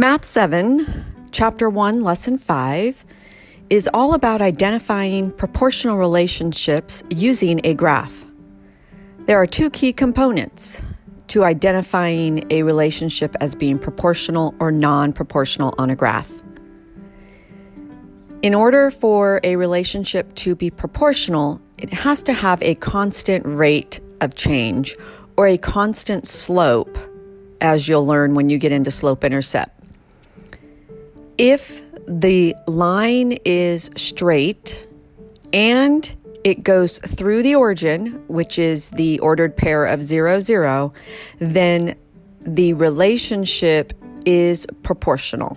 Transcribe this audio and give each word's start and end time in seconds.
Math 0.00 0.24
7, 0.24 0.86
Chapter 1.30 1.68
1, 1.68 2.02
Lesson 2.02 2.38
5 2.38 3.04
is 3.68 3.86
all 3.92 4.14
about 4.14 4.40
identifying 4.40 5.30
proportional 5.30 5.98
relationships 5.98 7.04
using 7.10 7.60
a 7.64 7.74
graph. 7.74 8.24
There 9.26 9.36
are 9.36 9.44
two 9.44 9.68
key 9.68 9.92
components 9.92 10.80
to 11.26 11.44
identifying 11.44 12.50
a 12.50 12.62
relationship 12.62 13.36
as 13.42 13.54
being 13.54 13.78
proportional 13.78 14.54
or 14.58 14.72
non 14.72 15.12
proportional 15.12 15.74
on 15.76 15.90
a 15.90 15.96
graph. 15.96 16.30
In 18.40 18.54
order 18.54 18.90
for 18.90 19.38
a 19.44 19.56
relationship 19.56 20.34
to 20.36 20.54
be 20.54 20.70
proportional, 20.70 21.60
it 21.76 21.92
has 21.92 22.22
to 22.22 22.32
have 22.32 22.62
a 22.62 22.74
constant 22.76 23.44
rate 23.44 24.00
of 24.22 24.34
change 24.34 24.96
or 25.36 25.46
a 25.46 25.58
constant 25.58 26.26
slope, 26.26 26.96
as 27.60 27.86
you'll 27.86 28.06
learn 28.06 28.34
when 28.34 28.48
you 28.48 28.56
get 28.56 28.72
into 28.72 28.90
slope 28.90 29.24
intercept 29.24 29.79
if 31.40 31.82
the 32.06 32.54
line 32.66 33.32
is 33.46 33.90
straight 33.96 34.86
and 35.54 36.14
it 36.44 36.62
goes 36.62 36.98
through 36.98 37.42
the 37.42 37.54
origin, 37.54 38.22
which 38.28 38.58
is 38.58 38.90
the 38.90 39.18
ordered 39.20 39.56
pair 39.56 39.86
of 39.86 40.02
0, 40.02 40.40
0, 40.40 40.92
then 41.38 41.96
the 42.42 42.74
relationship 42.74 43.94
is 44.26 44.66
proportional. 44.82 45.56